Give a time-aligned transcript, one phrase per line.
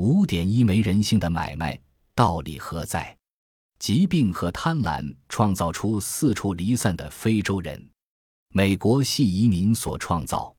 [0.00, 1.78] 五点一没人性的买卖，
[2.14, 3.14] 道理何在？
[3.78, 7.90] 疾病和贪婪创造出四处离散的非洲人，
[8.48, 10.56] 美国系移民所创造。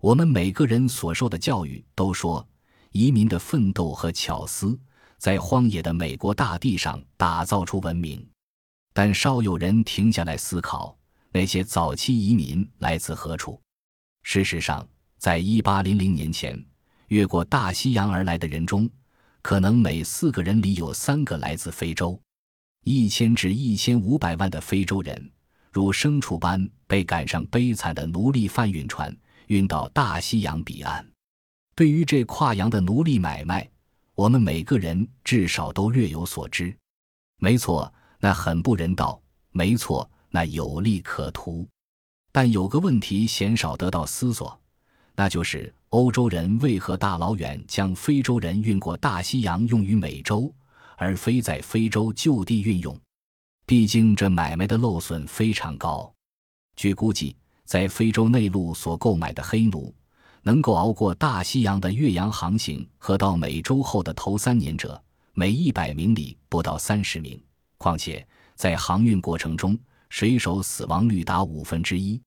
[0.00, 2.44] 我们每个人所受的教育都说，
[2.90, 4.76] 移民的奋斗和巧思
[5.16, 8.28] 在荒野的美国大地上打造出文明，
[8.92, 10.98] 但少有人停下来思考
[11.30, 13.62] 那些早期移民来自何处。
[14.24, 14.84] 事实上，
[15.18, 16.60] 在一八零零年前。
[17.12, 18.88] 越过大西洋而来的人中，
[19.42, 22.18] 可能每四个人里有三个来自非洲。
[22.84, 25.30] 一千至一千五百万的非洲人，
[25.70, 29.14] 如牲畜般被赶上悲惨的奴隶贩运船，
[29.48, 31.06] 运到大西洋彼岸。
[31.74, 33.68] 对于这跨洋的奴隶买卖，
[34.14, 36.74] 我们每个人至少都略有所知。
[37.36, 41.68] 没错，那很不人道；没错，那有利可图。
[42.32, 44.58] 但有个问题鲜少得到思索，
[45.14, 45.74] 那就是。
[45.92, 50.50] 欧洲人为何大老远将非洲人运过大西洋用于美洲，
[50.96, 52.98] 而非在非洲就地运用？
[53.66, 56.10] 毕竟这买卖的漏损非常高。
[56.76, 59.94] 据估计，在非洲内陆所购买的黑奴，
[60.40, 64.98] 能够熬过大西洋的越洋航行和到美洲后的头三年者，
[65.34, 67.38] 每一百名里不到三十名。
[67.76, 69.78] 况且在航运过程中，
[70.08, 72.18] 水手死亡率达五分之一。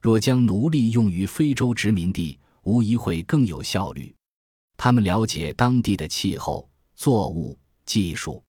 [0.00, 4.14] 若将奴隶用于非洲殖民地，无疑会更有效率。
[4.76, 8.42] 他们了解当地的气候、作物、技术。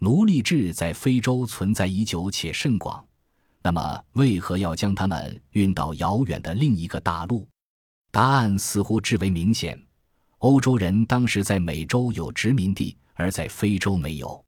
[0.00, 3.02] 奴隶制在非洲存在已久且甚广，
[3.62, 7.48] 那么为何要将他们运到遥远的另一个大陆？
[8.10, 9.80] 答案似乎至为明显：
[10.38, 14.44] 欧洲人当时在美洲有殖民地，而在非洲没有。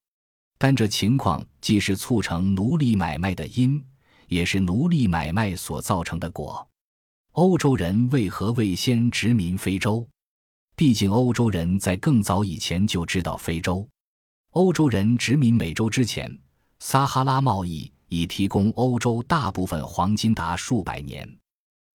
[0.58, 3.82] 但这情况既是促成奴隶买卖的因，
[4.28, 6.68] 也是奴隶买卖所造成的果。
[7.36, 10.08] 欧洲人为何未先殖民非洲？
[10.74, 13.86] 毕竟欧洲人在更早以前就知道非洲。
[14.52, 16.34] 欧洲人殖民美洲之前，
[16.78, 21.30] 撒哈拉贸易已提供欧洲大部分黄金达数百年。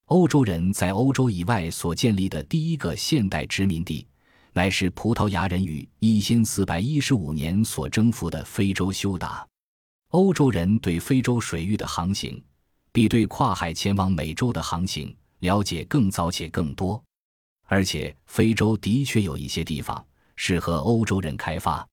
[0.10, 4.06] 欧洲人在欧洲以外所建立的第一个现代殖民地，
[4.54, 9.44] 乃是葡萄牙人于一千四百一十五年所征服的非洲休达。
[10.10, 12.40] 欧洲人对非洲水域的航行，
[12.92, 15.12] 比对跨海前往美洲的航行。
[15.42, 17.04] 了解更早且更多，
[17.66, 20.04] 而且非洲的确有一些地方
[20.36, 21.88] 适合欧洲人开发。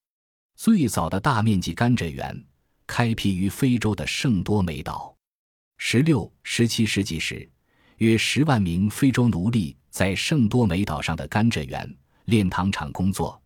[0.55, 2.45] 最早的大面积甘蔗园
[2.87, 5.15] 开辟于非洲的圣多美岛。
[5.79, 7.49] 十六、十七世纪时，
[7.97, 13.41] 约十万名非洲奴隶在圣多美岛上的甘蔗园、炼糖厂工作，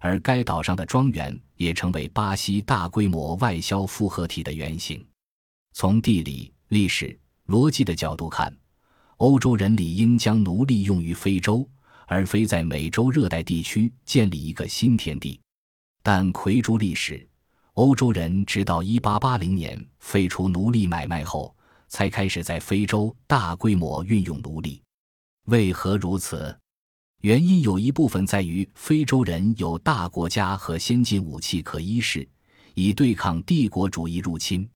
[0.00, 5.02] 而该岛上的庄园也成为巴西大规模外销复合体的原型。
[5.72, 8.54] 从地理、历史、逻辑的角度看。
[9.18, 11.66] 欧洲人理应将奴隶用于非洲，
[12.06, 15.40] 而非在美洲热带地区建立一个新天地。
[16.02, 17.26] 但魁诸历史，
[17.72, 21.56] 欧洲人直到1880年废除奴隶买卖后，
[21.88, 24.82] 才开始在非洲大规模运用奴隶。
[25.46, 26.54] 为何如此？
[27.22, 32.28] 原因有一部分在于非洲人有大国家和先进武器可依恃，
[32.74, 34.68] 以对抗帝国主义入侵。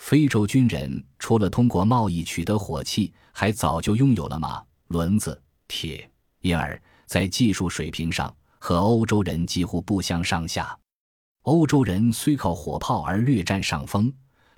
[0.00, 10.76] 非洲军人除了通过贸易取得火器，还早就拥有了马、轮子、铁，因而，在技术水平上和欧洲人几乎不相上下。
[11.42, 14.10] 欧洲人虽靠火炮而略占上风，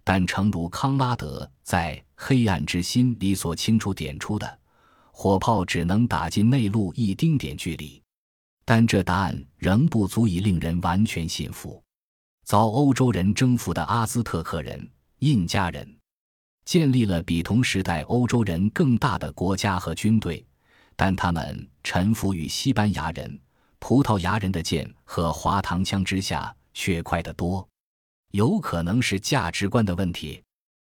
[0.05, 4.59] 但诚如康拉德在《黑暗之心》里所清楚点出的，
[5.11, 8.01] 火炮只能打进内陆一丁点距离。
[8.65, 11.83] 但这答案仍不足以令人完全信服。
[12.45, 14.89] 遭欧洲人征服的阿兹特克人。
[15.23, 15.89] 印加人
[16.65, 20.45] 建立了比同时代欧洲人更大的国家和军队，
[20.97, 23.39] 但他们臣服于西班牙人、
[23.79, 27.65] 葡萄牙人的剑和滑膛枪之下，却快得多。
[28.33, 30.43] 有可能是价值观的问题。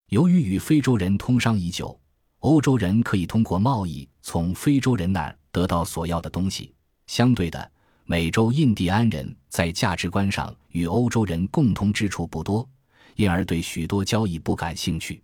[0.08, 1.96] 由于与非洲人通商已久，
[2.40, 6.74] 欧洲人可以通过贸易从非洲人那儿得到所要的东西。
[7.06, 7.70] 相对的，
[8.04, 12.68] 美洲印第安人在价值观上与欧洲人共通之处不多。
[13.16, 15.22] 因而对许多交易不感兴趣，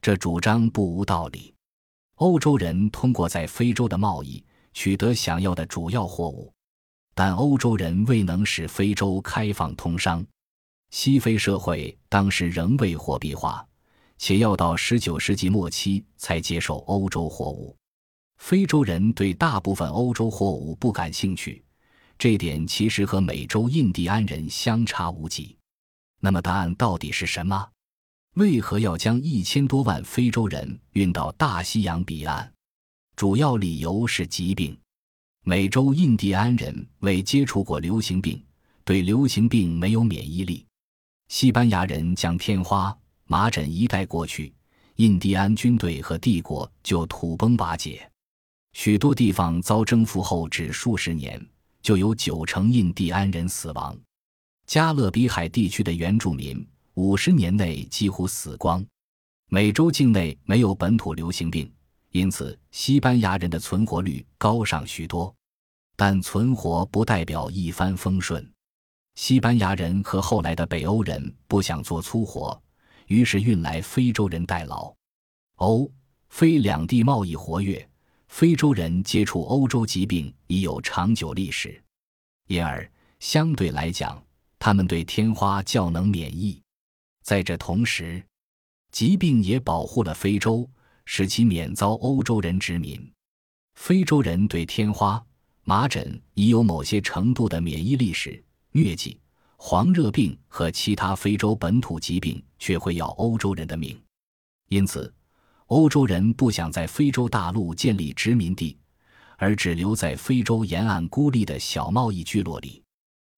[0.00, 1.52] 这主张不无道理。
[2.16, 4.44] 欧洲人通过在非洲的贸易
[4.74, 6.52] 取得想要的主要货物，
[7.14, 10.24] 但欧洲人未能使非洲开放通商。
[10.90, 13.66] 西非社会当时仍未货币化，
[14.18, 17.74] 且要到十九世纪末期才接受欧洲货物。
[18.36, 21.64] 非洲人对大部分欧洲货物不感兴趣，
[22.18, 25.56] 这点其实和美洲印第安人相差无几。
[26.24, 27.68] 那么答案到底是什么？
[28.34, 32.48] 为何要将一千多万非洲人运到大西洋彼岸？
[33.16, 34.78] 主要理由是疾病。
[35.44, 38.40] 美洲印第安人未接触过流行病，
[38.84, 40.64] 对流行病没有免疫力。
[41.26, 44.54] 西班牙人将天花、麻疹一带过去，
[44.96, 48.08] 印第安军队和帝国就土崩瓦解。
[48.74, 51.44] 许多地方遭征服后，只数十年
[51.82, 53.98] 就有九成印第安人死亡。
[54.66, 58.84] 加勒比海地区的原住民五十年内几乎死光。
[59.48, 61.70] 美洲境内没有本土流行病，
[62.10, 65.34] 因此西班牙人的存活率高上许多。
[65.94, 68.50] 但存活不代表一帆风顺。
[69.14, 72.60] 西班牙人和后来的北欧人不想做粗活，
[73.08, 74.92] 于是运来非洲人代劳。
[75.56, 75.88] 欧
[76.30, 77.88] 非两地贸易活跃。
[78.28, 81.78] 非洲人接触欧洲疾病已有长久历史，
[82.48, 84.24] 因而相对来讲，
[84.64, 86.62] 他们对天花较能免疫。
[87.24, 88.24] 在这同时，
[88.92, 90.70] 疾病也保护了非洲，
[91.04, 93.12] 使其免遭欧洲人殖民。
[93.74, 95.20] 非洲人对天花、
[95.64, 98.40] 麻疹已有某些程度的免疫历史，
[98.74, 99.18] 疟疾、
[99.56, 104.00] 黄热病和其他非洲本土疾病却会要欧洲人的命，
[104.68, 105.12] 因此。
[105.66, 108.78] 欧洲人不想在非洲大陆建立殖民地，
[109.38, 112.81] 而只留在非洲沿岸孤立的小贸易聚落里。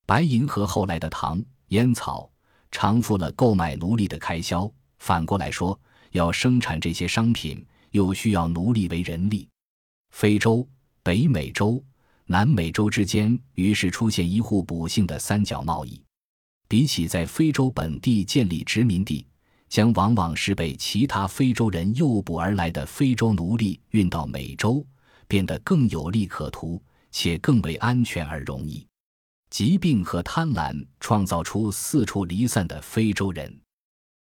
[0.07, 2.31] 白银和后来的糖、烟草
[2.71, 4.71] 偿付了购买奴隶的开销。
[4.99, 5.79] 反过来说，
[6.13, 9.49] 要生产这些商品，又需要奴隶为人力。
[10.11, 10.67] 非洲、
[11.03, 11.83] 北美洲、
[12.27, 16.03] 南美洲之间于是出现一户补性的三角贸易。
[16.69, 19.27] 比起在非洲本地建立殖民地。
[19.67, 24.87] 将往往是被其他非洲人诱捕而来的非洲奴隶运到美洲，
[25.27, 26.81] 变得更有利可图，
[27.11, 28.87] 且更为安全而容易。
[29.55, 33.61] 疾病和贪婪创造出四处离散的非洲人。